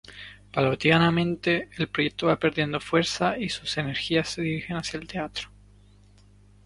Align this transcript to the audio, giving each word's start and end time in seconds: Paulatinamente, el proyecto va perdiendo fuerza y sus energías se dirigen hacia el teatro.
Paulatinamente, 0.51 1.69
el 1.77 1.87
proyecto 1.87 2.25
va 2.25 2.39
perdiendo 2.39 2.79
fuerza 2.79 3.37
y 3.37 3.49
sus 3.49 3.77
energías 3.77 4.29
se 4.29 4.41
dirigen 4.41 4.77
hacia 4.77 4.99
el 4.99 5.05
teatro. 5.07 5.51